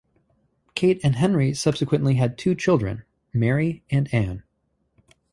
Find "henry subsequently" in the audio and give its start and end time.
1.17-2.15